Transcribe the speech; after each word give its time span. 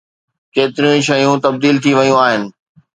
ڪيتريون 0.53 0.93
ئي 0.95 1.01
شيون 1.07 1.37
تبديل 1.45 1.75
ٿي 1.83 1.91
ويون 1.97 2.17
آهن. 2.25 2.41